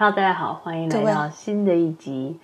[0.00, 2.40] Hello，大家好，欢迎来到新的一集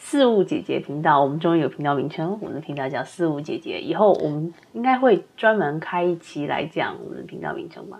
[0.00, 1.20] 四物姐姐频道。
[1.20, 3.78] 我们终于有频道名称，我们的频道叫四物姐姐。
[3.78, 7.98] 以后我们应该会专门开一期来讲我们的频道名称吧。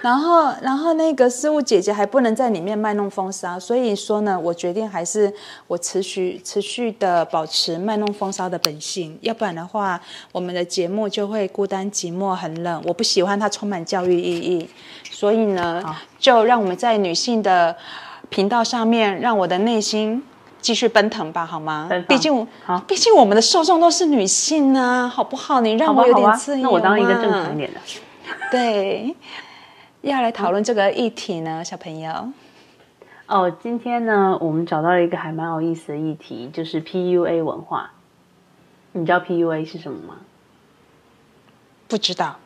[0.00, 5.30] 然后，然后那个事务姐姐还不能在里面卖弄风骚，所以说呢，我决定还是
[5.66, 10.00] 我持续持续的保持卖弄风骚的本性，要不然的话，
[10.32, 12.82] 我们的节目就会孤单寂寞很冷。
[12.86, 14.70] 我不喜欢它充满教育意义，
[15.10, 15.84] 所以呢，
[16.18, 17.76] 就让我们在女性的
[18.32, 20.24] 频道上面，让我的内心
[20.58, 21.88] 继续奔腾吧，好吗？
[22.08, 25.60] 毕竟，好，毕竟我们的受众都是女性呢，好不好？
[25.60, 27.80] 你让我有点自由那我当一个正常一点的，
[28.50, 29.14] 对。
[30.00, 32.32] 要来讨论这个议题呢，小朋友。
[33.26, 37.92] 哦，今天呢，我们找到了一个还蛮有意思的议题，就是 PUA 文化。
[38.92, 40.16] 你知道 PUA 是什么吗？
[41.86, 42.38] 不知道。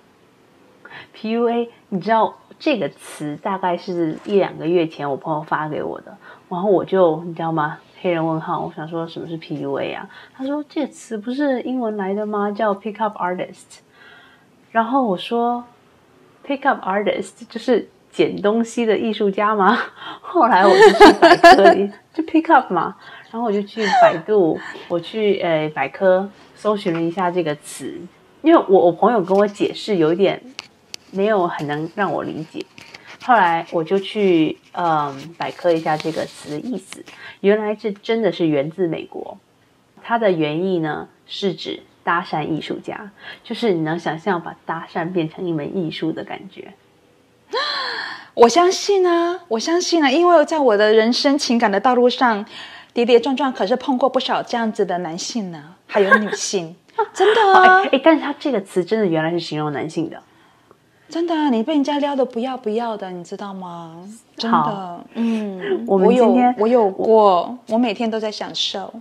[1.16, 6.16] PUA，你知道这个词大概是一两个月前我朋友发给我的，
[6.48, 7.78] 然后我就你知道吗？
[8.00, 10.08] 黑人问号，我想说什么是 PUA 啊？
[10.36, 12.50] 他说这个词不是英文来的吗？
[12.50, 13.80] 叫 Pickup Artist。
[14.70, 15.64] 然后我说。
[16.46, 19.76] Pick up artist 就是捡东西的艺术家吗？
[20.20, 22.94] 后来我就去百科里 就 pick up 嘛，
[23.32, 28.00] 然后我就去百度，我去呃百科搜寻了一下这个词，
[28.42, 30.40] 因为我我朋友跟我解释有点
[31.10, 32.64] 没有很能让我理解，
[33.24, 37.04] 后来我就去嗯百科一下这个词的意思，
[37.40, 39.38] 原来这真的是源自美国，
[40.02, 41.82] 它的原意呢是指。
[42.06, 43.10] 搭讪艺术家，
[43.42, 46.72] 就是你能想象把搭讪变成一门艺术的感觉。
[48.34, 52.46] 我相信啊，我相信啊，因为在我的人生情感的道路上，
[52.92, 56.76] 跌跌撞撞，可是碰过不少这样子的男性呢，还有女性，
[57.12, 57.82] 真的啊。
[57.90, 60.22] 哎，但是他这个词真的原来是形容男性的，
[61.08, 63.96] 真的啊，你被人家撩的不要不要的，你知道吗？
[64.36, 68.92] 真的，嗯，我们今天我有过，我每天都在享受。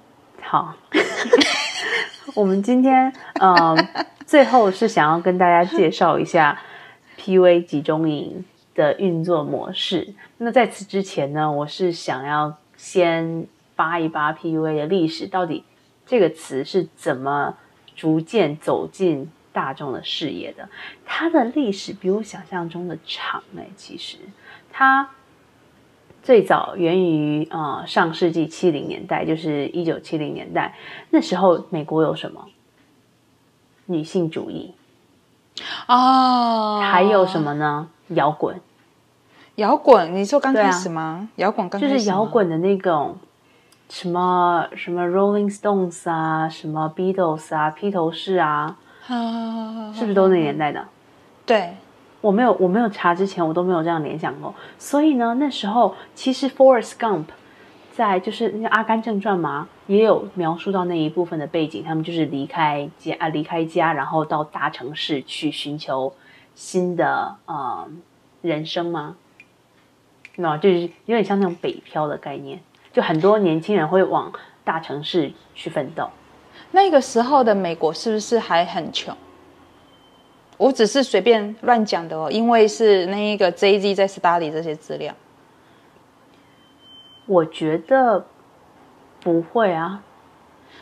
[0.42, 0.76] 好。
[2.34, 3.88] 我们今天，嗯，
[4.26, 6.60] 最后是想要跟大家介绍一下
[7.18, 8.44] PUA 集中营
[8.74, 10.14] 的运作模式。
[10.40, 13.46] 那在此之前呢，我是想要先
[13.76, 15.64] 扒一扒 PUA 的历史，到底
[16.06, 17.56] 这个词是怎么
[17.96, 20.70] 逐渐走进大众的视野的？
[21.06, 24.18] 它的历史比我想象中的长哎，其实
[24.72, 25.10] 它。
[26.26, 30.74] 最早源于啊上世纪七零年代，就是一九七零年代。
[31.12, 32.48] 那时候美国有什么
[33.86, 34.74] 女性主义
[35.88, 37.90] 哦，还有什么呢？
[38.08, 38.60] 摇滚，
[39.58, 41.30] 摇滚，你说刚开始吗？
[41.36, 43.20] 摇滚刚就是摇滚的那种
[43.88, 48.80] 什么什么 Rolling Stones 啊，什么 Beatles 啊，披头士啊，
[49.94, 50.86] 是不是都那年代的？
[51.46, 51.76] 对。
[52.22, 54.52] 我没有，我没有查之前，我都没有这样联想过。
[54.80, 57.26] 所以呢，那时候其实 Forrest Gump
[57.92, 61.84] 在就是那个《阿甘正传》嘛，也有描述到那一部分的背景。
[61.84, 66.16] 他们就是离开家啊，离开家，然后到大城市去寻求
[66.56, 67.88] 新的呃
[68.42, 69.18] 人生吗？
[70.38, 72.60] 那就是有点像那种北漂的概念，
[72.92, 74.34] 就很多年轻人会往
[74.64, 76.10] 大城市去奋斗。
[76.76, 79.16] 那个时候的美国是不是还很穷？
[80.58, 85.16] 我只是随便乱讲的哦，因为是那一个 J Z 在 study 这些资料。
[87.28, 88.26] 我觉得
[89.22, 90.04] 不会啊，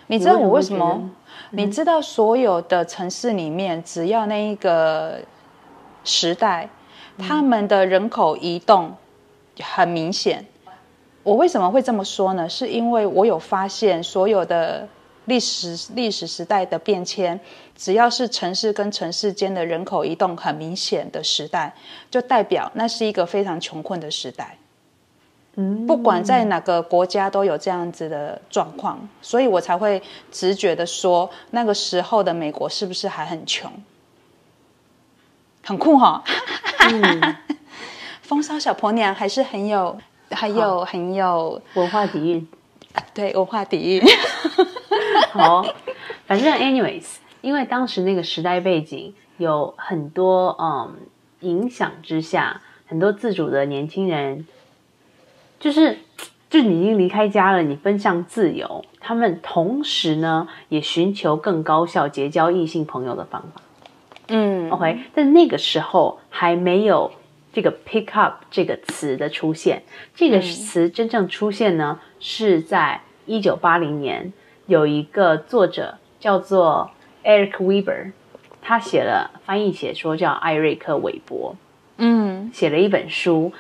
[0.08, 1.12] 你知道我为什么？
[1.52, 5.20] 你知道所有的城市里面，只要那一个
[6.04, 6.70] 时代，
[7.20, 8.96] 他们的人口移动
[9.62, 10.44] 很明显。
[11.22, 12.50] 我为什么会这么说呢？
[12.50, 14.88] 是因为我有发现所有的。
[15.26, 17.40] 历史历史时代的变迁，
[17.76, 21.74] 只要是城市跟城市间的人口移动很明显的时代，
[22.12, 24.58] 就代表那是一个非常穷困的时代。
[25.56, 30.02] 嗯，不管在哪个国家都有这样子的状况，所以我才会
[30.32, 33.72] 直觉的说，那个时候的美国是不是还很穷？
[35.64, 36.24] 很酷哈！
[38.24, 39.96] 风骚小婆娘还是很有，
[40.32, 42.48] 还有很有文化底蕴。
[43.14, 44.04] 对，文化底蕴。
[45.34, 45.66] 好，
[46.28, 50.96] 反正 anyways，因为当时那个时代背景有很多嗯
[51.40, 54.46] 影响之下，很多自主的年轻人，
[55.60, 55.98] 就是
[56.52, 63.62] 就你已经离开家了，你奔向自由，他们同时呢也寻求更高效结交异性朋友的方法。
[64.28, 67.12] 嗯，OK，但那个时候还没有
[67.52, 69.82] 这个 pick up 这个词的出现，
[70.14, 74.32] 这个词真正出现呢是在一九八零年。
[74.66, 76.92] 有一个作者叫做
[77.24, 78.12] Eric Weber，
[78.62, 81.56] 他写了翻译写说叫艾瑞克韦伯，
[81.98, 83.52] 嗯写了一本书，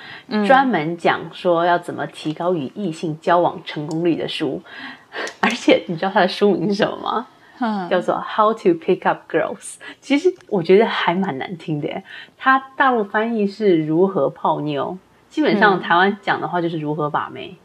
[0.47, 4.61] 专门讲说要怎么提高与异性交往成功率的书。
[5.41, 7.27] 而且你知道他的书名是什么吗？
[7.59, 9.57] 嗯，叫做《How to Pick Up Girls》。
[10.01, 12.03] 其实我觉得还蛮难听的耶，
[12.35, 14.97] 它大陆翻译是如何泡妞，
[15.29, 17.55] 基本上台湾讲的话就是如何把妹。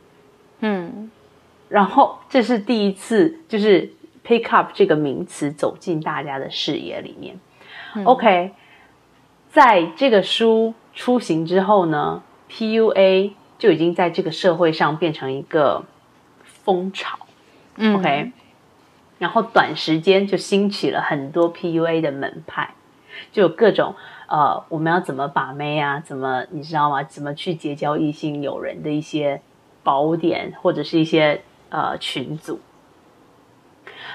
[0.60, 1.10] 嗯
[1.68, 3.90] 然后这是第一次，就是
[4.24, 7.38] pick up 这个名词走进大家的视野里面。
[8.04, 8.52] OK，
[9.50, 15.84] 在这个书出行之后呢，PUA 就已经在这个社会上变成一个
[16.44, 17.18] 风潮。
[17.76, 18.32] 嗯 OK，
[19.18, 22.74] 然后短时间就兴起了很多 PUA 的门派，
[23.32, 23.94] 就有各种
[24.26, 26.00] 呃，我们要怎么把妹啊？
[26.00, 27.02] 怎么你知道吗？
[27.02, 29.40] 怎么去结交异性友人的一些
[29.82, 32.60] 宝典，或者是一些呃群组。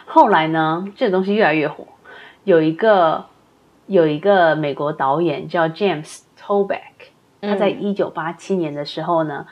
[0.05, 1.87] 后来呢，这个东西越来越火，
[2.43, 3.25] 有一个
[3.87, 7.11] 有一个美国导演叫 James Toback，
[7.41, 9.47] 他在一九八七年的时候呢，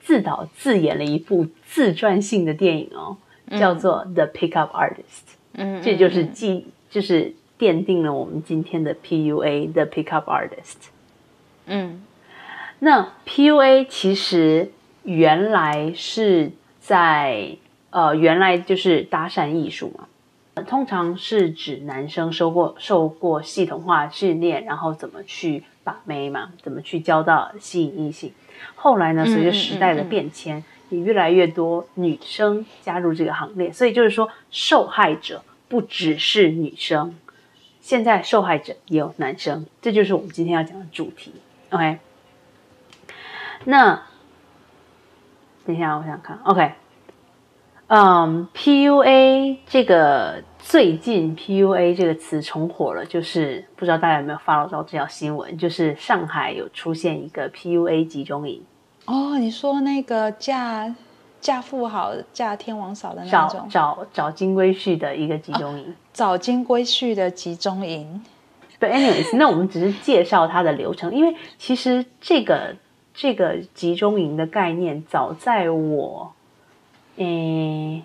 [0.00, 3.16] 自导自演了一部自传性的电影哦，
[3.58, 4.96] 叫做《The Pickup Artist》。
[5.54, 10.88] 嗯，这就是既就是奠定了我们今天的 PUA 的 Pickup Artist。
[11.66, 12.02] 嗯
[12.80, 14.72] 那 PUA 其实
[15.04, 16.50] 原来是
[16.82, 17.56] 在
[17.90, 28.32] 呃，原来就是搭讪艺术嘛，通常是指男生受过受过系统化训练，然后怎么去把妹嘛，怎么去交到吸引异性。
[28.74, 37.14] 后来呢，随着时代的变迁，也越来越多女生加入这个行列，所以就是说，受害者不只是女生，
[37.80, 41.32] 现在受害者也有男生，这就是我们今天要讲的主题。
[41.70, 41.98] OK，
[43.64, 44.02] 那
[45.64, 46.38] 等一下，我想想看。
[46.44, 46.72] OK，
[47.88, 58.62] 嗯、p u a 这个最近 PUA 这个词重火了，就是不知道大家有没有 follow 到这条新闻，就是上海有出现一个 PUA 集中营，
[59.06, 60.94] 哦，你说那个嫁
[61.40, 65.94] 嫁富豪、嫁天王嫂的那找种找找金龟婿的一个集中营。
[66.12, 68.22] 找金龟婿的集中营，
[68.78, 72.76] 对，anyways，那我们只是介绍它的流程，因为其实这个
[73.14, 76.32] 这个集中营的概念，早在我，
[77.16, 78.02] 诶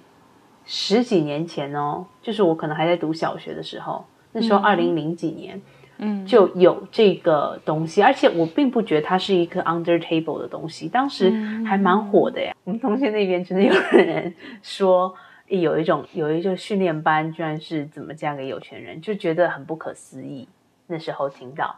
[0.65, 5.61] 十几年前哦，就是我可能还在读小学的时候，那时候二零零几年，
[5.97, 11.29] 嗯，就有这个东西，而且我并不觉得它是一个 under table 的东西，当时
[11.65, 12.53] 还蛮火的呀。
[12.65, 15.13] 我们同学那边真的有人说，
[15.47, 20.49] 有一种有一个训练班，居然是怎么嫁给有钱人，就觉得很不可思议。
[20.87, 21.73] 那时候听到，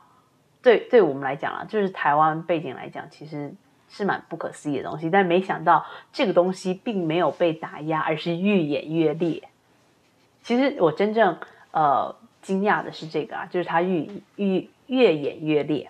[0.61, 3.53] 对对我们来讲啊，就是台湾背景来讲，其实
[3.89, 5.09] 是蛮不可思议的东西。
[5.09, 9.47] 但没想到这个东西并没有被打压，而是愈演愈烈。
[10.43, 11.37] 其实我真正
[11.71, 15.89] 呃惊讶的是这个啊，就是它愈愈越演越烈。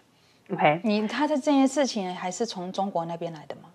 [0.51, 3.69] OK，你他的这件事情还是从中国那边来的吗？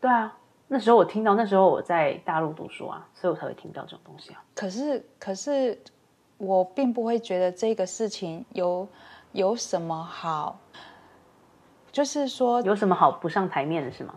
[0.00, 0.36] 对啊，
[0.68, 4.42] 那时候我听到，那时候我在大陆读书啊，所以我才会听到这种东西啊。
[4.54, 5.76] 可是，可是
[6.38, 8.86] 我并不会觉得这个事情有
[9.34, 10.60] 有什么好，
[11.90, 14.14] 就是说，有什么好不上台面的是吗？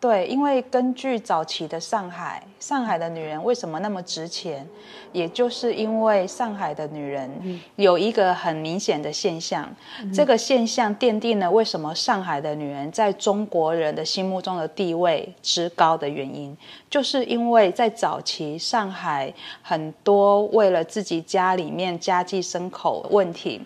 [0.00, 4.66] 对，因为根据早期的上海，上海的女人为什么那么值钱，
[5.12, 9.68] 也就是因为上海的女人有一个很明显的现象，
[10.12, 16.56] 这个现象奠定了为什么上海的女人在中国人的心目中的地位之高的原因，
[16.88, 23.60] 就是因为在早期上海很多为了自己家里面家计牲口问题。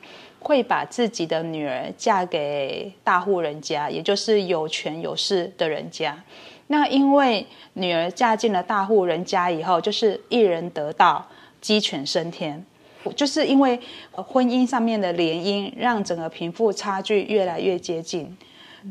[0.46, 6.16] 会把自己的女儿嫁给大户人家，也就是有权有势的人家。
[6.68, 11.26] 那因为女儿嫁进了大户人家以后，就是一人得道，
[11.60, 12.64] 鸡犬升天。
[13.16, 13.80] 就是因为
[14.12, 18.36] 婚姻上面的联姻，让整个贫富差距越来越接近。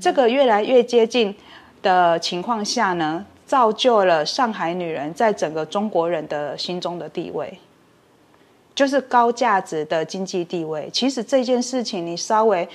[0.01, 1.33] 这个越来越接近
[1.81, 7.57] 的情况下呢，造就了上海女人在整个中国人的心中的地位。
[8.75, 10.89] 就是高价值的经济地位。
[10.91, 12.67] 其实这件事情，你稍微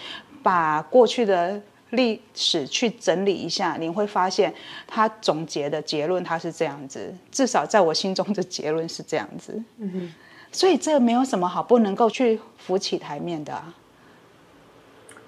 [0.43, 4.53] 把过去的历史去整理一下，你会发现
[4.87, 9.63] 他总结的结论他是这样子，至少在我心中的结论是这样子。
[9.79, 10.13] 嗯
[10.53, 13.73] 所以这没有什么好不能够去浮起台面的、啊。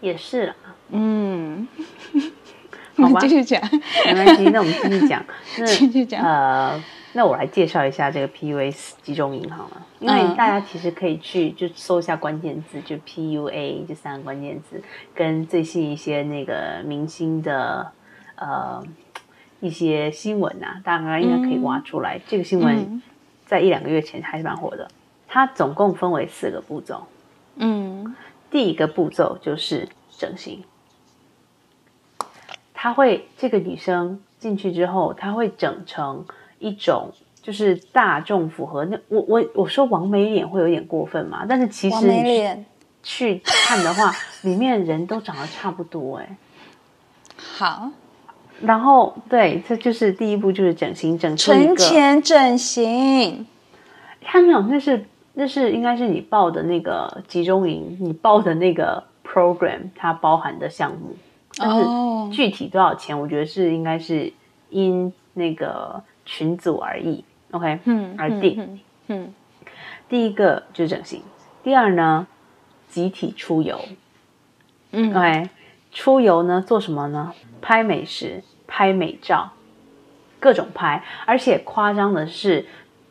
[0.00, 0.56] 也是啦，
[0.88, 1.68] 嗯，
[2.96, 3.62] 好吧 继续讲，
[4.04, 5.24] 没关系，那我们继续讲。
[5.58, 10.34] 那继续讲呃，那我来介绍一下这个 PUA 集中营好了，因为嗯。
[10.34, 14.82] 大家其实可以去就搜一下关键字，就 PUA 这三个关键字，
[15.14, 17.92] 跟最新一些那个明星的
[18.36, 18.82] 呃
[19.60, 22.18] 一些新闻呐、大家应该可以挖出来。
[22.26, 23.02] 这个新闻嗯。
[23.44, 24.88] 在一两个月前还是蛮火的。
[25.28, 27.06] 它总共分为四个步骤，
[27.56, 28.14] 嗯。
[28.50, 30.62] 第一个步骤就是整形，
[32.74, 36.26] 她会这个女生进去之后，她会整成
[36.62, 37.10] 一种
[37.42, 42.06] 就是大众符合那我我我说王美脸会有点过分嘛，但是其实
[43.02, 46.36] 去看的话， 里面人都长得差不多哎。
[47.36, 47.90] 好，
[48.60, 53.44] 然后对，这就是第一步，就是整形整出一个前整形。
[54.24, 54.62] 看没有？
[54.62, 55.04] 那是
[55.34, 61.16] 那是应该是你报的那个集中营，你报的那个 program 它包含的项目。
[61.56, 61.84] 但是
[62.30, 64.32] 具体多少钱，我觉得是应该是
[64.70, 68.80] 因那个群组而已，OK，嗯，而定。
[69.08, 69.34] 嗯，
[70.08, 71.22] 第一个就是整形，
[71.62, 72.26] 第二呢，
[72.88, 73.80] 集体出游。
[74.92, 75.50] 嗯，OK。
[75.90, 77.34] 出游呢，做什么呢？
[77.60, 79.52] 拍美食、拍美照，
[80.40, 81.04] 各种拍。
[81.26, 82.64] 而且夸张的是，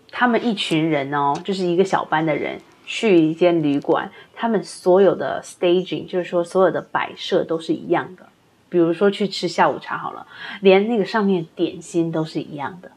[0.10, 8.28] 他们一群人哦，就是一个小班的人去一间旅馆，他们所有的 staging，就是说所有的摆设都是一样的。
[8.68, 10.26] 比如说去吃下午茶好了，
[10.62, 12.92] 连那个上面点心都是一样的，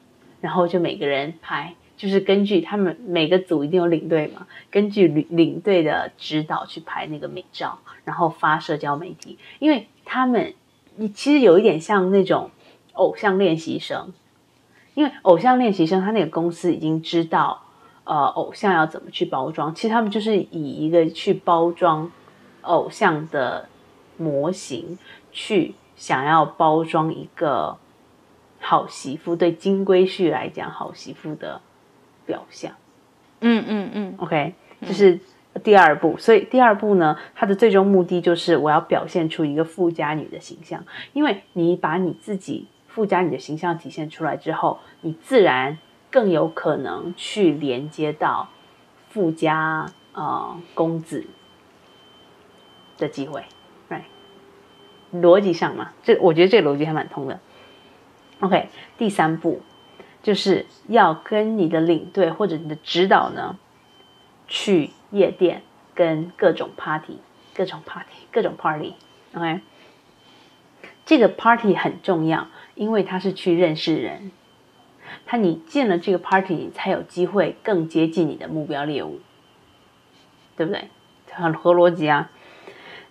[0.44, 1.74] 然后就每个人拍。
[1.96, 9.38] 就是根据他们每个组一定有领队嘛，根据领领队的指导去拍那个美照，然后发社交媒体。
[9.60, 10.52] 因为他们，
[10.96, 12.50] 你其实有一点像那种
[12.94, 14.12] 偶像练习生，
[14.94, 17.62] 因为偶像练习生他那个公司已经知道，
[18.02, 19.72] 呃，偶像要怎么去包装。
[19.72, 22.10] 其实他们就是以一个去包装
[22.62, 23.68] 偶像的
[24.18, 24.98] 模型，
[25.30, 27.78] 去想要包装一个
[28.64, 29.36] 好媳妇。
[29.36, 31.60] 对金龟婿来讲，好媳妇的。
[32.26, 32.72] 表象，
[33.40, 35.20] 嗯嗯嗯，OK，这是
[35.62, 36.16] 第二步。
[36.16, 40.82] 所以第二步呢，它的最终目的就是我要表现出一个富家女的形象。
[41.12, 45.76] 因为你把你自己富家女的形象体现出来之后，你自然
[46.10, 48.48] 更有可能去连接到
[49.10, 51.26] 富家呃公子
[52.96, 53.44] 的机会
[53.90, 54.04] ，right？
[55.12, 57.38] 逻辑上嘛，这我觉得这个逻辑还蛮通的。
[58.40, 59.62] OK，第三步。
[60.22, 63.58] 就是要跟你的领队或者你的指导呢，
[64.48, 65.60] 去夜店
[65.94, 67.18] 跟各种 party，
[67.54, 69.60] 各种 party，各种 party，OK？
[71.04, 74.32] 这个 party 很重要，因为他是去认识人，
[75.26, 79.20] 他你进了这个 party，你才有机会更接近你的目标猎物，
[80.56, 80.88] 对不对？
[81.30, 82.30] 很合逻辑啊。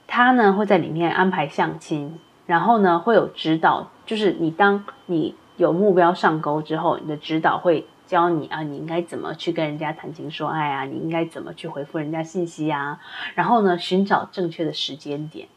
[0.07, 5.35] 他呢会在里面安排相亲，然后呢会有指导，就是你当你。
[5.55, 12.99] 有目标上钩之后，你的指导会教你啊，你应该怎么去跟人家谈情说爱啊，你应该怎么去回复人家信息啊，
[13.35, 15.47] 然后呢，寻找正确的时间点，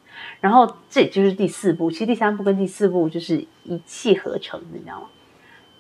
[0.43, 1.91] 然后这也就是第四步。
[1.91, 5.07] 其实第三步跟第四步就是一气呵成，你知道吗？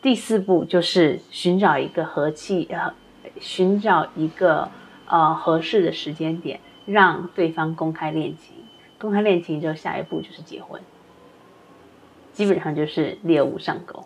[0.01, 2.95] 第四步就是寻找一个和气呃，
[3.39, 4.71] 寻找一个
[5.05, 8.57] 呃合适的时间点，让对方公开恋情。
[8.99, 10.81] 公开恋情之后，下一步就是结婚。
[12.37, 14.05] 基本上就是猎物上钩，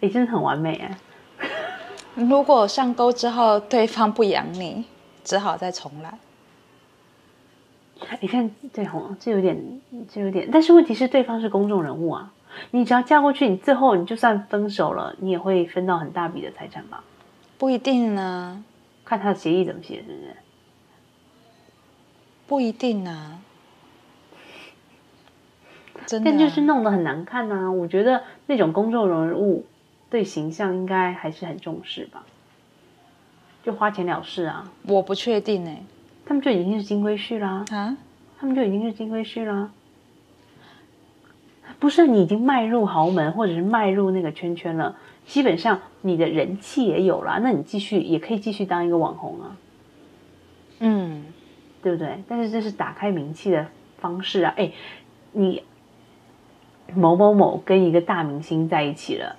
[0.00, 0.96] 哎，真的很完美哎。
[2.14, 4.84] 如果上钩之后对方不养你，
[5.24, 6.16] 只好再重来。
[8.20, 12.32] 你看，对吼，这有点，这有点，但是问题是，对方是公众人物啊，
[12.70, 17.02] 你只要嫁过去，你最后你就算分手了，你也会分到很大笔的财产吧？
[17.58, 18.64] 不一定呢，
[19.04, 20.36] 看他的协议怎么写，是不是？
[22.46, 23.40] 不一定啊。
[26.24, 27.70] 但就是弄得很难看呐！
[27.70, 29.64] 我觉得那种公众人物
[30.08, 32.24] 对形象应该还是很重视吧，
[33.62, 34.70] 就花钱了事啊！
[34.88, 35.82] 我不确定哎，
[36.24, 37.96] 他们就已经是金龟婿啦啊！
[38.38, 39.70] 他们就已经是金龟婿啦，
[41.78, 49.56] 不是你已经迈入豪门或者是迈入那个圈圈了，基本上你的人气也有了，那你继续也可以继续当一个网红啊，
[50.80, 51.24] 嗯，
[51.82, 52.24] 对不对？
[52.26, 53.66] 但是这是打开名气的
[53.98, 54.54] 方式啊！
[54.56, 54.72] 哎，
[55.32, 55.62] 你。
[56.94, 59.36] 某某某跟一个大明星在一起了，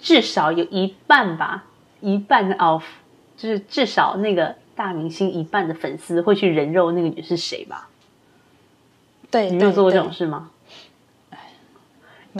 [0.00, 1.64] 至少有一半吧，
[2.00, 2.84] 一半的 of
[3.36, 7.88] 就是至少那个大明星一半的粉丝会去人肉那个女是谁吧？
[9.30, 10.50] 对，你没有做过这种事吗？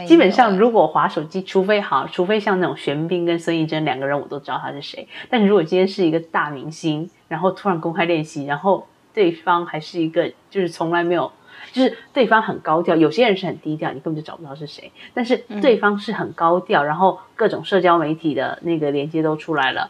[0.07, 5.07] 基本上，如果划手机，除非好，除非像那种玄彬跟孙艺珍两个人，我都知道他是谁。
[5.29, 11.31] 但如果今天是一个大明星，然后突然公开练习，然后对方还是一个就是从来没有。
[11.71, 14.91] 就是对方很高调，有些人是很低调，你根本就找不到是谁。
[15.13, 19.89] 但是对方是很高调，然后各种社交媒体的那个连接都出来了，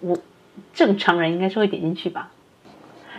[0.00, 0.16] 我
[0.72, 2.30] 正常人应该是会点进去吧。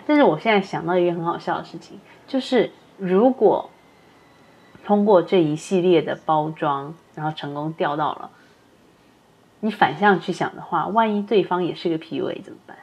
[0.06, 3.70] 但是我现在想到一个很好笑的事情，就是如果
[4.86, 8.32] 通过这一系列的包装，然后成功钓到了，
[9.60, 12.78] 你反向去想的话，万一对方也是个 PUA 怎么办？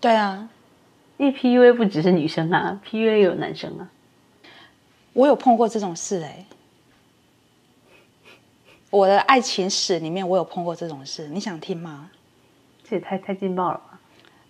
[0.00, 0.48] 对啊。
[1.18, 3.90] 因为 PUA 不只是女生啊，PUA 有男生啊。
[5.12, 6.44] 我有碰过这种事哎、
[8.90, 12.10] 我的爱情史里面，我有碰过这种事，你想听吗？
[12.88, 13.98] 这也太太劲爆了吧？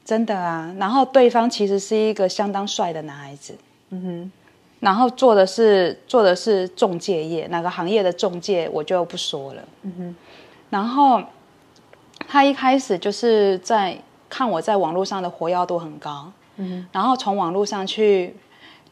[0.04, 3.56] 真的啊，然后对方其实是一个相当帅的男孩子，
[3.90, 4.32] 嗯哼，
[4.80, 9.62] 然后做的是做的是中介业，哪个行业的中介我就不说了。
[9.82, 10.16] 嗯哼，
[10.70, 11.22] 然后
[12.26, 13.98] 他一开始就是在
[14.28, 18.34] 看我在网络上的活跃度很高，嗯然后从网络上去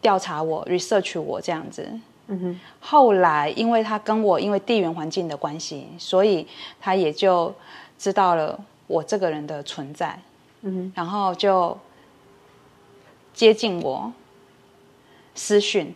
[0.00, 1.86] 调查我、research 我这样子。
[2.28, 6.44] 嗯哼，后来因为他跟我因为地缘环境的关系，所以
[6.80, 7.54] 他也就
[7.96, 8.58] 知道了
[8.88, 10.18] 我这个人的存在，
[10.62, 11.78] 嗯哼，然后就
[13.32, 14.12] 接近我
[15.36, 15.94] 私讯。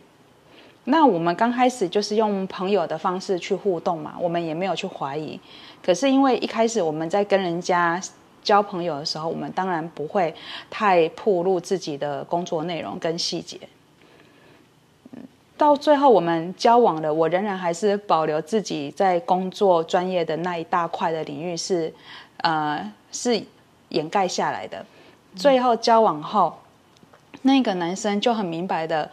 [0.85, 5.39] 那我们刚开始就是用朋友的方式去互动嘛，我们也没有去怀疑。
[5.83, 8.01] 可是因为一开始我们在跟人家
[8.43, 10.33] 交朋友的时候，我们当然不会
[10.69, 13.59] 太暴露自己的工作内容跟细节。
[15.57, 21.93] 到最后我们交往了，我仍然还是保留自己在工作专业的那一大块的领域是，
[22.37, 23.43] 呃，是
[23.89, 24.83] 掩盖下来的。
[25.35, 26.57] 最后交往后，
[27.43, 29.11] 那个男生就很明白的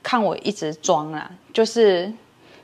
[0.00, 2.12] 看我一直装啦，就是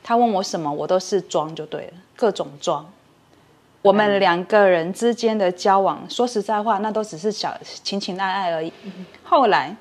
[0.01, 2.89] 他问我什么，我都是装就对了，各种装。
[3.85, 8.73] 我们两个人之间的交往，说实在话，那都只是小情情爱爱而已。
[9.23, 9.75] 后来，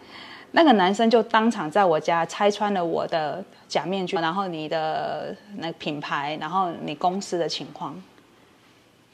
[0.51, 7.99] 那个男生就当场在我家拆穿了我的假面具，然后你的那个品牌，然后你公司的情况。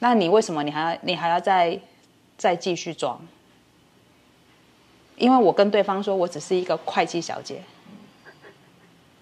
[0.00, 1.78] 那你为什么你还要你还要再
[2.36, 3.20] 再继续装？
[5.14, 7.62] 因为我跟对方说我只是一个会计小姐，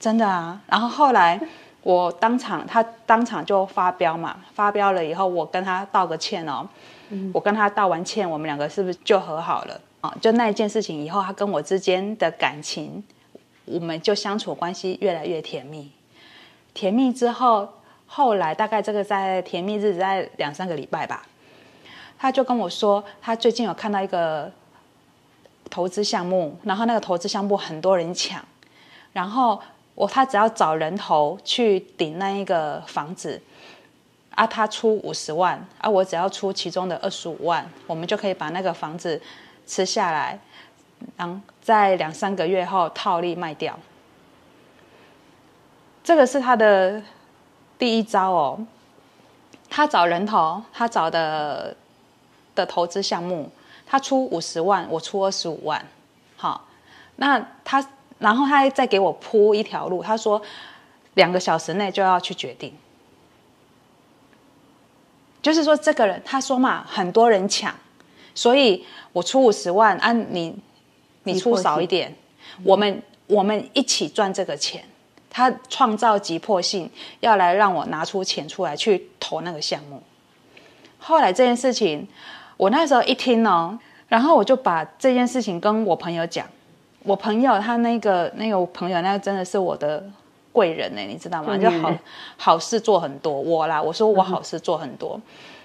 [0.01, 0.63] 真的啊。
[0.67, 1.39] 然后后来
[1.83, 6.69] 我当场他当场就发飙嘛，发飙了以后我跟他道个歉哦，
[7.33, 10.15] 我跟他道完歉，我们两个是不是就和好了啊？
[10.21, 13.03] 就那一件事情以后，他跟我之间的感情，
[13.65, 15.91] 我们就相处关系越来越甜蜜。
[16.75, 17.69] 甜蜜之后，
[18.07, 21.23] 后来大概这个在甜蜜日子在两三个礼拜吧，
[22.19, 24.53] 他就跟我说，他最近有看到一个
[25.71, 28.45] 投资项目，然后那个投资项目很多人抢，
[29.13, 29.61] 然后
[29.99, 33.43] 我他只要找人头去顶那一个房子，
[34.31, 39.21] 啊，他出五十万，啊，我只要出其中的二十五万，我们就可以把那个房子
[39.67, 40.39] 吃下来，
[41.17, 43.77] 然后在两三个月后套利卖掉。
[46.05, 47.03] 这个是他的
[47.77, 48.67] 第一招哦，
[49.69, 51.77] 他找人头，他找的
[52.55, 53.51] 的投资项目，
[53.85, 55.85] 他出五十万，我出二十五万，
[56.37, 56.69] 好，
[57.17, 57.85] 那他
[58.19, 60.41] 然后他再给我铺一条路，他说
[61.15, 62.73] 两个小时内就要去决定，
[65.41, 67.75] 就是说这个人他说嘛，很多人抢，
[68.35, 70.57] 所以我出五十万，按、你
[71.23, 72.15] 你出少一点，
[72.65, 74.85] 我们我们一起赚这个钱。
[75.31, 80.03] 他创造急迫性，要来让我拿出钱出来去投那个项目。
[80.99, 82.09] 后来这件事情，
[82.57, 83.79] 我那时候一听哦，
[84.09, 86.45] 然后我就把这件事情跟我朋友讲。
[87.09, 90.05] 我朋友他那个那个朋友，那个真的是我的
[90.53, 91.57] 贵人呢，你知道吗？
[91.57, 91.91] 就好
[92.37, 93.33] 好事做很多。
[93.33, 95.19] 我啦，我说我好事做很多。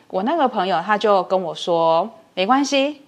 [0.07, 3.01] 我那个朋友他就跟我说，没关系，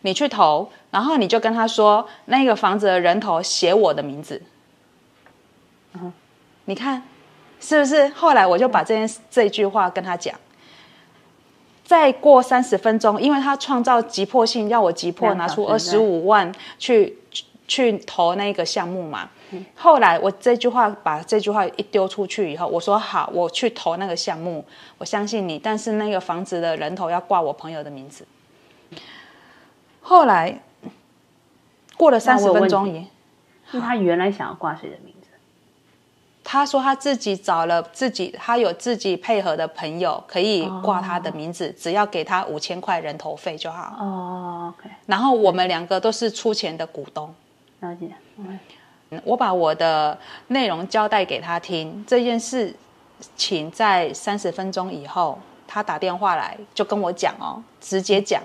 [0.00, 4.40] 你去投，然后你就跟他说，那个房子的人头写我的名字。
[6.64, 7.02] 你看，
[7.60, 8.08] 是不是？
[8.08, 10.34] 后来我就把这件这句话跟他讲。
[11.84, 17.18] 再过三十分钟，因为他创造急迫性，要我急迫拿出二十五万去
[17.66, 19.28] 去投那个项目嘛。
[19.74, 24.64] 后来我这句话把这句话一丢出去以后，我说好，我去投那个项目，
[24.98, 25.58] 我相信你。
[25.58, 28.26] 但是那个房子的人头要挂我朋友的名字。
[30.00, 30.60] 后来
[31.96, 33.06] 过了三十分钟也。
[33.72, 35.28] 那他原来想要挂谁的名字？
[36.44, 43.96] 他说他自己找了自己，他有自己配合的朋友可以挂他的名字，只要给他五千块人头费就好。
[43.98, 47.34] 哦，OK，然后我们两个都是出钱的股东。
[47.82, 48.10] 了解。
[49.24, 52.74] 我把我的内容交代给他听，这件事
[53.36, 58.42] 情在三十分钟以后，他打电话来就跟我讲哦，直接讲，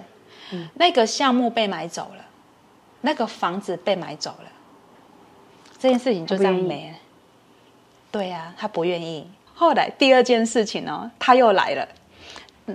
[0.73, 2.25] 那个项目被买走了，
[2.99, 4.51] 那个房子被买走了。
[5.79, 6.97] 这件事情就这样没了。
[8.11, 9.29] 对呀、啊，他不愿意。
[9.53, 11.87] 后来第二件事情呢，他又来了。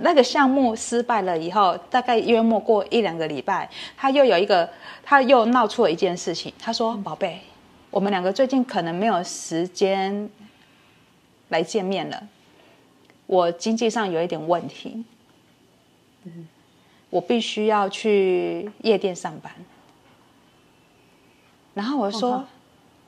[0.01, 4.67] 那个项目失败了以后，大概约莫过一两个礼拜，他又有一个，
[5.03, 6.51] 他又闹出了一件事情。
[6.59, 7.39] 他说：“宝贝，
[7.91, 10.29] 我们两个最近可能没有时间
[11.49, 12.27] 来见面了。
[13.27, 15.05] 我经济上有一点问题，
[16.23, 16.47] 嗯
[17.11, 19.53] 我必须要去夜店上班。”
[21.75, 22.43] 然后我就说，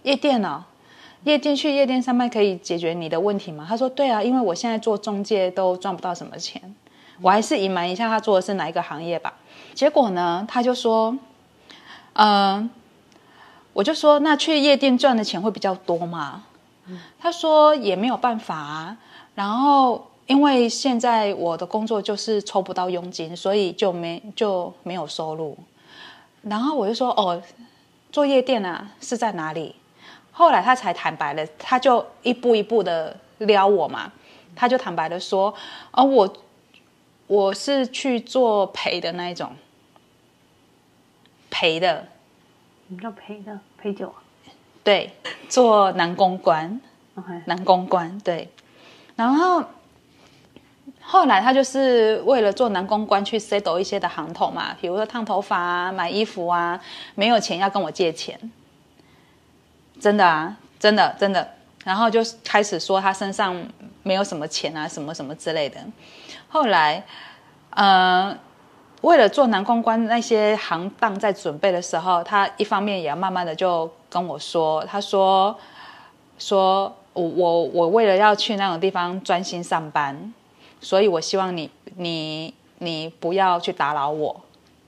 [0.03, 0.63] 夜店哦，
[1.25, 3.65] 夜店去夜店上班可以解决你的问题吗？
[3.67, 6.73] 他说对啊，因为我现在做中介都赚不到什么钱，
[7.21, 9.33] 我还是隐瞒一下他做的是哪一个行业吧。
[9.73, 11.17] 结果呢，他就说，
[12.13, 12.69] 嗯，
[13.73, 16.43] 我就说那去夜店赚的钱会比较多嘛？
[17.19, 18.97] 他说也没有办法啊，
[19.35, 20.07] 然后。
[20.27, 25.55] 因为现在我的工作就是抽不到佣金，所以就没就没有收入。
[26.41, 27.39] 然后我就说：“哦，
[28.11, 29.75] 做夜店啊，是在哪里？”
[30.37, 34.11] 后来他才坦白了，他就一步一步的撩我嘛。
[34.53, 35.53] 他就坦白的说
[35.91, 36.33] ：“哦，我
[37.27, 39.55] 我是去做陪的那一种，
[41.49, 42.05] 陪的。
[42.89, 43.57] 什么叫陪的？
[43.77, 44.19] 陪酒啊？
[44.83, 45.13] 对，
[45.47, 46.81] 做男公关。
[47.45, 48.49] 男公关对，
[49.15, 49.63] 然后。”
[51.07, 56.81] 后来他就是为了做男公关去 settle 一些的行头嘛，比如说烫头发啊、买衣服啊，
[57.13, 58.39] 没有钱要跟我借钱，
[59.99, 61.47] 真的啊，真的真的，
[61.83, 63.55] 然后就开始说他身上
[64.03, 65.77] 没有什么钱啊，什么什么之类的。
[66.47, 67.03] 后来，
[67.71, 68.37] 呃，
[69.01, 75.57] 为了做男公关那些行当在准备的时候，他一方面也要慢慢的就跟我说，他说
[76.37, 80.33] 说我我我为了要去那种地方专心上班。
[80.81, 84.44] 所以，我希望你，你，你不要去打扰我。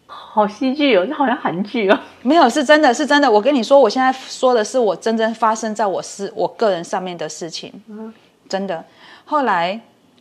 [0.07, 1.99] 好戏剧哦，这好像韩剧哦。
[2.23, 3.29] 没有，是真的，是真的。
[3.29, 7.71] 我跟你说，我现在说的是我真正发生在我是我个人上面的事情。
[7.87, 8.13] 嗯，
[8.47, 8.83] 真的。
[9.25, 9.79] 后来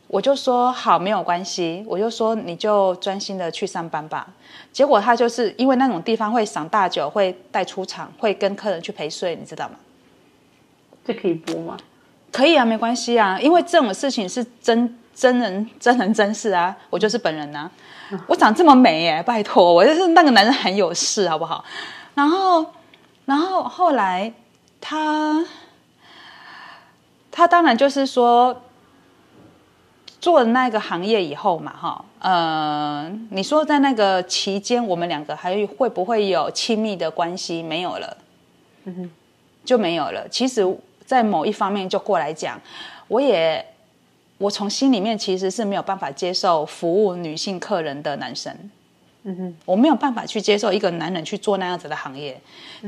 [0.09, 1.85] 我就说好，没有关系。
[1.87, 4.27] 我就说你就专心的去上班吧。
[4.73, 9.77] 结果他就是因为那种地方会赏大酒，会带出场，会跟客人去陪睡，你知道吗？
[11.05, 11.77] 这可以播吗？
[12.33, 14.99] 可以啊，没关系啊，因为这种事情是真。
[15.17, 17.71] 真人真人真事啊，我就是本人呐。
[18.27, 21.65] 我长这么美耶，拜托，我就是那个男人很有事，好不好？
[22.15, 22.65] 然后，
[23.25, 24.33] 然后后来
[24.79, 25.43] 他，
[27.33, 28.63] 他当然就是说，
[30.21, 37.63] 做了那个行业以后嘛，哈，呃，你说在那个期间，我们两个还会不会有亲密的关系？
[37.63, 38.17] 没有了，
[38.85, 39.11] 嗯哼，
[39.65, 40.29] 就没有了。
[40.29, 40.65] 其实，
[41.05, 42.61] 在某一方面就过来讲，
[43.09, 43.67] 我也。
[44.39, 48.55] 我从心里面其实是没有办法接受服务女性客人的男生，
[49.25, 52.39] 嗯哼，我没有办法去接受一个男人去做那样子的行业。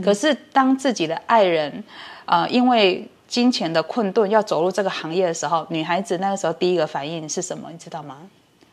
[0.02, 1.82] 可是当自己的爱人，
[2.26, 7.70] 呃，因为金钱的困顿要走入这个行业的时候，女孩子那个时候第一个反应是什么？
[7.72, 8.18] 你知道吗？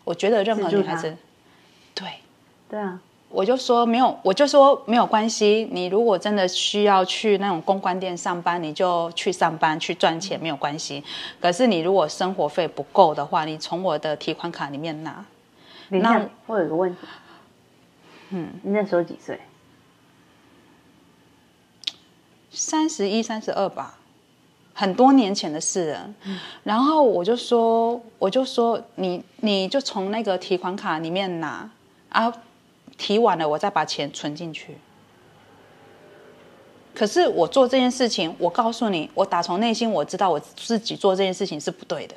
[0.04, 1.16] 我觉得任何女孩子，
[1.94, 2.08] 对，
[2.70, 3.00] 对啊。
[3.36, 5.68] 我就说没有，我就说没有关系。
[5.70, 11.04] 你如果真的需要去那种公关店上班，你就去上班去赚钱，没有关系。
[11.42, 15.26] 可是你如果生活费不够的话，你从我的提款卡里面拿。
[15.90, 17.02] 那我有个问题，
[18.30, 19.38] 嗯，你那时候几岁？
[22.52, 23.98] 三十一、三十二吧，
[24.74, 26.10] 很多年前的事了。
[26.64, 31.70] 然后我就说，我就说，你你就从那个提款卡里面拿
[32.08, 32.34] 啊。
[32.98, 34.78] 提完了，我再把钱存进去。
[36.94, 42.16] 可是我做这件事情，我告诉你，我打从内心我知道我自己做这件事情是不对的。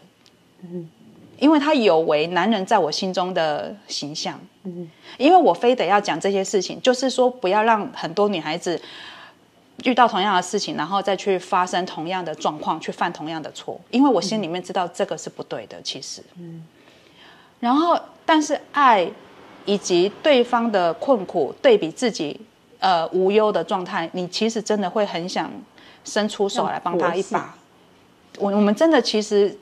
[0.60, 0.88] 嗯，
[1.36, 4.38] 因为他有违男人在我心中的形象。
[4.62, 8.80] 嗯，因为我非得要讲这些事情，就是说不要让很多女孩子
[9.82, 13.80] 遇到同样的事情，然后再去发生同样的状况，去犯同样的错。
[13.90, 16.22] 因为我心里面知道这个是不对的，其实。
[16.36, 16.64] 嗯，
[17.58, 19.10] 然后但是爱。
[19.68, 22.40] 以及对方的困苦对比自己，
[22.78, 25.50] 呃无忧的状态，你其实真的会很想
[26.04, 27.54] 伸出手来帮他一把。
[28.38, 29.54] 我我们真的其实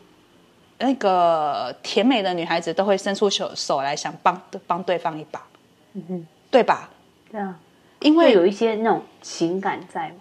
[0.78, 5.42] 那个甜美的女孩子都会伸出手手来想帮帮对方一把，
[5.94, 6.88] 嗯哼，对吧？
[7.32, 7.58] 对啊，
[7.98, 10.14] 因为有一些那种情感在嘛。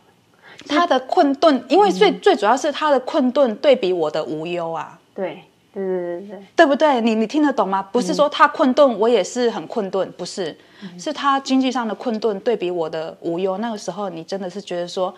[0.68, 5.00] 他的困顿，因为最最主要是他的困顿对比我的无忧啊。
[5.14, 5.44] 对。
[5.76, 7.02] 对对对对，对不对？
[7.02, 7.84] 你你听得懂吗？
[7.84, 10.58] 不是说他困顿，我也是很困顿，不是，
[10.98, 13.58] 是他经济上的困顿对比我的无忧。
[13.58, 15.14] 那个时候，你真的是觉得说，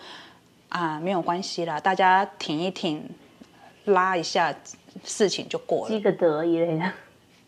[0.68, 3.08] 啊，没有关系啦，大家挺一挺，
[3.84, 4.52] 拉一下，
[5.04, 6.92] 事情就过了，积个德一类的。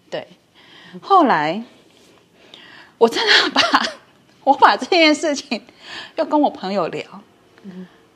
[0.08, 0.28] 对，
[1.02, 1.60] 后来
[2.96, 3.60] 我真的把
[4.44, 5.60] 我把这件事情
[6.14, 7.02] 又跟我朋友聊，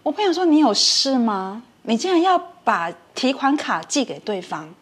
[0.05, 1.65] 我朋友说：“你有事吗？
[1.83, 4.73] 你竟然要把提款卡寄给对方？”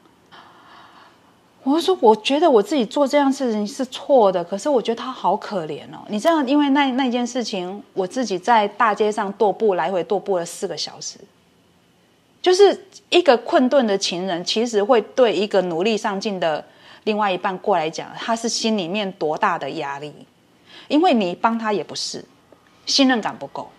[1.64, 6.04] 我说，我觉得我自己做这样事情是错的，可是我觉得他好可怜哦。
[6.08, 11.18] 你这样，因为那那件事情，我自己在大街上踱步，来回踱步了四个小时。
[12.40, 16.64] 就是一个困顿的情人，其实会对一个努力上进的
[17.04, 20.12] 另外一半过来讲，他是心里面多大的压力？
[20.88, 22.24] 因为你帮他也不是，
[22.86, 23.70] 信任感不够。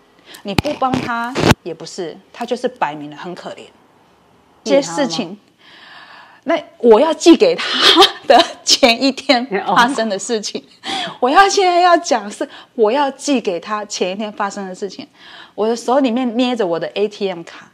[0.44, 3.64] 你不帮他也不是，他就是摆明了很可怜。
[4.64, 5.38] 这些事情，
[6.44, 7.66] 那我要寄给他
[8.26, 10.62] 的前一天发生的事情，
[11.18, 15.08] 我要现在要讲是我要寄给他前一天发生的事情。
[15.54, 17.70] 我的手里面捏着我的 ATM 卡，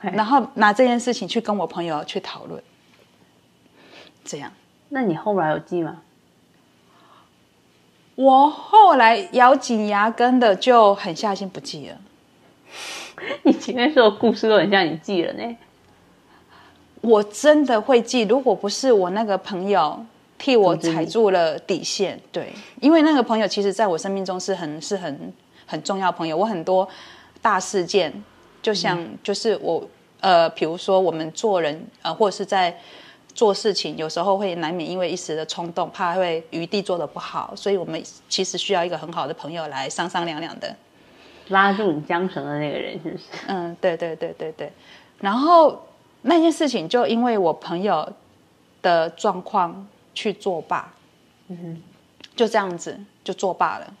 [0.00, 2.62] 然后拿这件事情去跟我朋友去讨论。
[4.24, 4.52] 这样，
[4.90, 6.02] 那你后来有寄吗？
[8.14, 11.96] 我后来咬紧牙根的就狠下心不记了。
[13.42, 15.56] 你前面说的故事都很像你记了呢。
[17.04, 20.04] 我真的会记，如果不是我那个朋友
[20.38, 25.32] 替我踩住了底线，对，因为那个朋友其实在我生命中是很是很
[25.66, 26.36] 很重要朋友。
[26.36, 26.88] 我很多
[27.42, 28.12] 大事件，
[28.62, 29.86] 就像就是我
[30.20, 32.76] 呃，比如说我们做人呃，或者是在。
[33.34, 40.72] 做事情有时候会难免因为一时的冲动，怕会余地做的不好，所以我们其实需要一个很好的朋友来商商量量的，
[41.48, 43.24] 拉住你缰绳的那个人是不是？
[43.48, 44.72] 嗯，对对对对对。
[45.18, 45.84] 然后
[46.26, 48.10] 那件事情就因为我朋友
[48.80, 50.92] 的状况去作罢，
[51.48, 51.82] 嗯，
[52.34, 53.94] 就这样子就作罢了。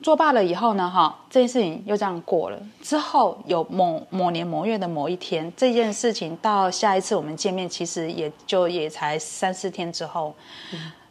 [0.00, 2.60] 作罢了以后呢，哈，这件事情又这样过了。
[2.80, 10.34] 之后有某某年某月的某一天，这件事情到下一次我们见面，其实也就也才三四天之后。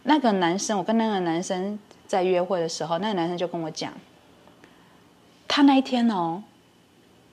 [0.04, 3.94] 那个男生，我跟那个男生在约会的时候，那个男生就跟我讲，
[5.48, 6.44] 他那一天哦，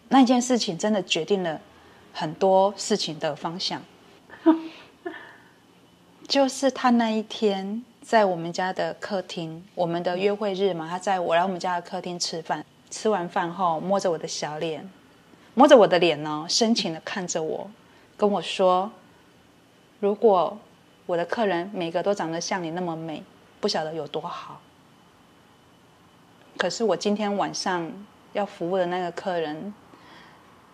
[0.08, 1.60] 那件事情真的决定了
[2.12, 3.82] 很多事情的方向，
[6.26, 7.84] 就是他那一天。
[8.00, 12.64] 在我们家的客厅，我们的约会日嘛，他在我来我们家的客厅吃饭。
[12.88, 14.88] 吃完饭后，摸着我的小脸，
[15.52, 17.70] 摸着我的脸呢，深情的看着我，
[18.16, 18.90] 跟我说
[20.00, 20.58] ：“如果
[21.04, 23.22] 我的客人每个都长得像你那么美，
[23.60, 24.58] 不晓得有多好。
[26.56, 27.92] 可是我今天晚上
[28.32, 29.74] 要服务的那个客人，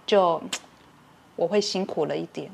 [0.07, 0.41] 就
[1.37, 2.51] 我会辛苦了一点。”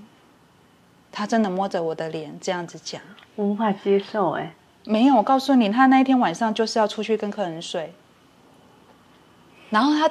[1.12, 3.02] 他真的摸着我的脸这样子讲，
[3.34, 4.54] 我无法接受哎。
[4.84, 7.92] 没有，我告诉你，他那一天晚上就是要出去跟客人睡。
[9.70, 10.10] 然后他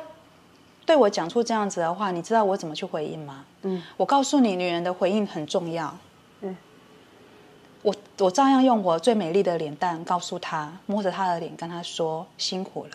[0.86, 3.45] 对我讲出这样子的话，你知道我怎么去回应吗？
[3.62, 5.97] 嗯，我告诉你，女人的回应很重要。
[6.41, 6.55] 嗯，
[7.82, 12.91] 我我照样用我最美丽的脸蛋告诉他，摸着他的脸跟他说辛苦了。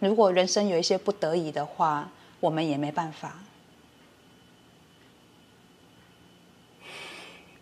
[0.00, 2.08] 如果人生有一些不得已的话，
[2.40, 3.36] 我们也没办法。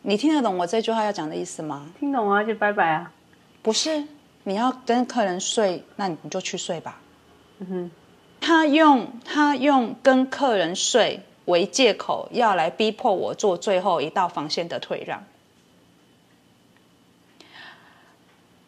[0.06, 1.86] 你听得懂我这句话要讲的意思吗？
[1.98, 3.10] 听懂啊，就拜拜啊。
[3.62, 4.04] 不是，
[4.42, 7.00] 你要跟客人睡，那你就去睡吧。
[7.60, 7.90] 嗯哼，
[8.38, 15.24] 他用他用跟客人睡为借口，要来逼迫我做最后一道防线的退让。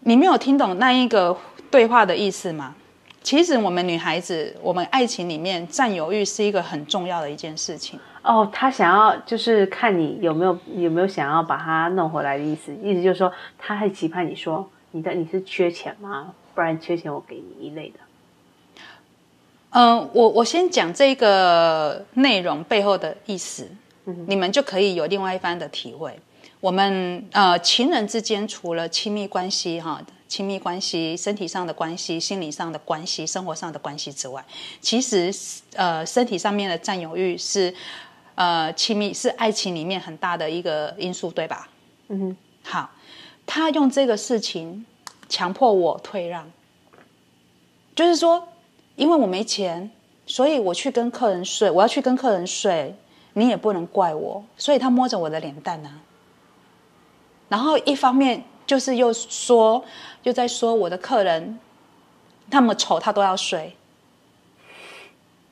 [0.01, 1.37] 你没有听懂那一个
[1.71, 2.75] 对话的意思吗？
[3.23, 8.01] 其实我们女孩子，我们爱情里面占有欲是一个很重要的一件事情。
[8.27, 16.35] 哦，他想要就是看你有没有有没有想要把他弄回来的意思，意思就是说他还期盼你说你的你是缺钱吗？
[16.53, 18.01] 不然缺钱我给你一类的。
[19.71, 23.71] 嗯，我我先讲这个内容背后的意思，
[24.27, 26.19] 你们就可以有另外一番的体会。
[26.59, 34.45] 我们呃情人之间除了亲密关系哈，亲密关系、身体上的关系、心理上的关系、生活上的关系之外，
[34.81, 35.33] 其实
[35.77, 37.73] 呃身体上面的占有欲是。
[38.37, 41.69] 呃，亲密是爱情里面很大的一个因素，对吧？
[42.09, 42.37] 嗯哼。
[42.63, 42.91] 好，
[43.47, 44.85] 他用这个事情
[45.29, 46.51] 强迫我退让，
[47.95, 48.49] 就是说，
[48.97, 49.91] 因为我没钱，
[50.27, 52.95] 所以我去跟客人睡，我要去跟客人睡，
[53.33, 56.01] 你也不能怪我，所以他摸着我的脸蛋呢。
[57.49, 59.85] 然后一方面就是又说，
[60.25, 61.59] 又在说我的客人
[62.51, 63.77] 那么丑，他都要睡，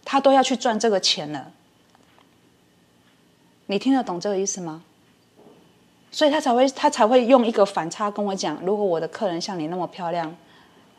[0.05, 1.53] 他都要去赚这个钱了。
[3.67, 4.83] 你听得懂这个意思吗？
[6.11, 10.33] 所以他才会他才会用一个反差跟我讲，如果我的客人像你那么漂亮，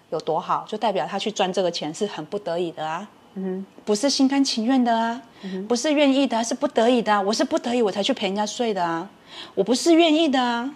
[0.09, 5.21] 有多好，就代表他去赚这个钱是很不得已的啊，嗯，不是心甘情愿的啊，
[5.69, 7.21] 不是愿意的，是不得已的。
[7.21, 9.09] 我是不得已我才去陪人家睡的啊，
[9.53, 10.75] 我不是愿意的啊。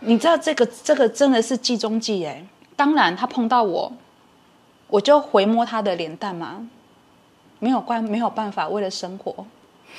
[0.00, 2.46] 你知道这个这个真的是计中计哎。
[2.76, 3.92] 当然他碰到我，
[4.86, 6.66] 我就回摸他的脸蛋嘛，
[7.58, 9.44] 没有关没有办法，为了生活。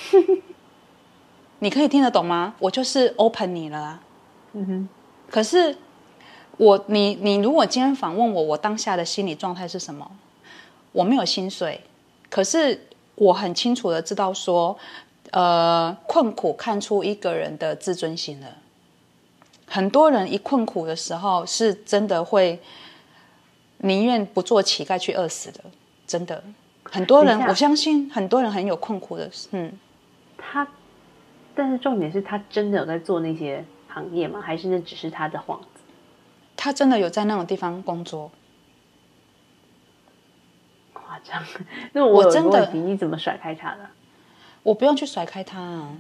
[1.60, 2.56] 你可以听得懂吗？
[2.60, 4.00] 我就是 open 你了，
[4.54, 4.90] 嗯哼。
[5.30, 5.78] 可是
[6.58, 10.10] 我，你，你如果今天访问我，我当下的心理状态是什么？
[10.92, 11.82] 我没有薪水，
[12.30, 14.78] 可是我很清楚的知道说，
[15.32, 18.48] 呃，困苦看出一个人的自尊心了。
[19.68, 22.60] 很多人一困苦的时候，是真的会
[23.78, 25.62] 宁愿不做乞丐去饿死的，
[26.06, 26.44] 真的。
[26.84, 29.72] 很多人，我相信很多人很有困苦的，嗯，
[30.42, 30.68] 他，
[31.54, 34.42] 但是重点是他真的有在做那些行业吗？
[34.42, 35.68] 还是那只是他的幌子？
[36.58, 38.32] 他真的有在那种地方工作。
[40.94, 41.44] 夸张。
[41.94, 43.90] 那我我真的你怎么甩开他的？
[44.64, 45.98] 我不用去甩开他啊，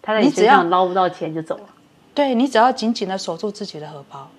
[0.00, 1.68] 他在你你只要身上捞不到钱就走了。
[2.14, 4.30] 对你只要紧紧的守住自己的荷包。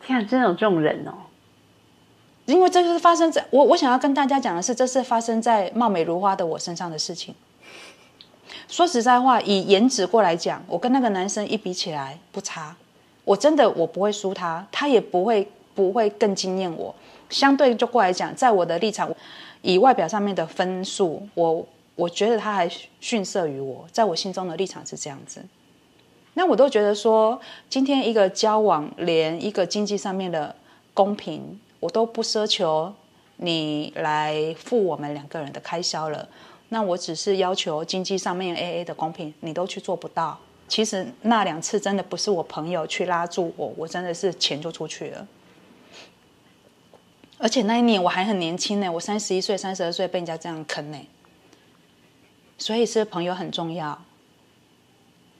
[0.00, 1.14] 天啊，真的有这种人哦！
[2.46, 7.34] 因为这就是发生在我我想要跟大家讲的是，这是发生在貌美如花的我身上的事情。
[8.68, 12.76] 说实在话，以颜值过来讲，我跟那个男生一比起来不差，
[13.24, 16.94] 我真的我不会输他，他也不会不会更惊艳我。
[17.30, 19.10] 相对就过来讲，在我的立场，
[19.62, 25.42] 以外表上面的分数，我我觉得他还逊色于我，在我心中的立场是这样子。
[26.34, 30.54] 那我都觉得说，今天一个交往，连一个经济上面的
[30.92, 32.94] 公平，我都不奢求
[33.36, 36.26] 你来付我们两个人的开销了。
[36.70, 40.40] 那我只是要求经济上面 A A 的公平，你都去做不到。
[40.66, 45.28] 其实那两次真的不是我朋友去拉住我，我真的是钱就出去了。
[47.36, 50.98] 而且那一年我还很年轻呢，我三十一岁、三十二岁被人家这样坑呢，
[52.56, 54.02] 所以是朋友很重要。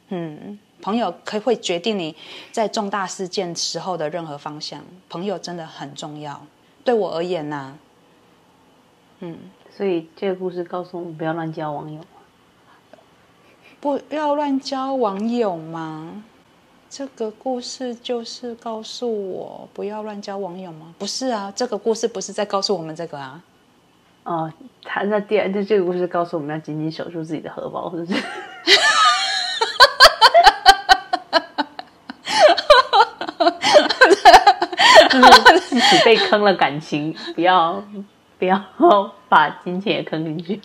[0.08, 2.14] 嗯，朋友可以会决定你
[2.52, 6.38] 在重大事件时候的任何方向，朋友真的很重要。
[6.84, 7.74] 对我而言呐、
[9.74, 12.00] 所以这个故事告诉我们不要乱交网友。
[13.80, 16.22] 不要乱交网友吗？
[16.90, 20.94] 这个故事就是告诉我不要乱交网友吗？
[20.98, 23.42] 不是啊，这个故事不是在告诉我们这个啊。
[24.24, 28.22] 哦，他那第二，就这个故事告诉我们要紧紧守住自己的荷包，是不是？
[35.74, 37.82] 就是即使被坑了感情， 不要
[38.38, 38.62] 不要
[39.28, 40.60] 把金钱也坑进去。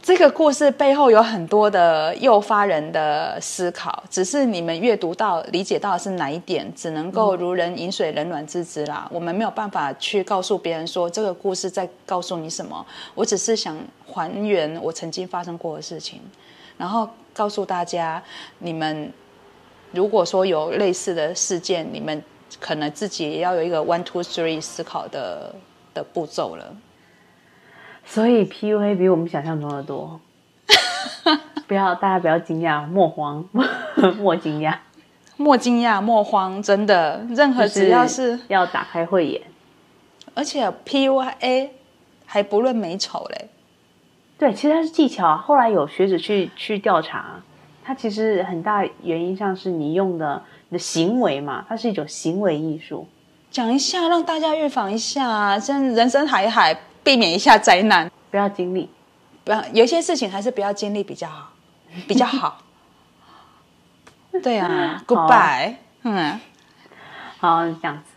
[0.00, 9.08] 这个故事背后有很多的诱发人的思考，只是你们阅读到、理解到的是哪一点，只能够如人饮水，冷暖自知啦。
[9.10, 12.86] 我们没有办法去告诉别人说这个故事在告诉你什么。
[13.16, 13.76] 我只是想
[14.06, 16.20] 还原我曾经发生过的事情，
[16.78, 18.22] 然后告诉大家，
[18.60, 19.12] 你们
[19.96, 22.22] 如果说有类似的事件，你们
[22.60, 25.54] 可能自己也要有一个 one two three 思考的
[25.94, 26.76] 的步骤了。
[28.04, 30.20] 所以 PUA 比我们想象中的多。
[31.66, 33.44] 不要大家不要惊讶，莫慌，
[34.18, 34.76] 莫惊讶。
[35.36, 39.42] 莫惊讶，莫慌，真的，任何只要是，要打开慧眼。
[40.34, 41.70] 而且 PUA
[42.24, 43.48] 还不论美丑嘞，
[44.38, 45.36] 对，其实它是技巧啊。
[45.36, 47.42] 后来有学者去去调查，
[47.86, 53.06] 它其实很大原因上是你用的你的行为嘛，它是一种行为艺术。
[53.48, 58.10] 讲一下，让大家预防一下，现在人生海海，避免一下灾难。
[58.30, 58.90] 不要经历，
[59.44, 61.52] 不要有些事情还是不要经历比较好，
[62.08, 62.58] 比较好。
[64.42, 66.40] 对啊，Goodbye，嗯，
[67.38, 68.10] 好，这样子，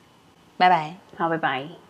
[0.57, 0.95] 拜拜。
[1.15, 1.88] 好，拜拜。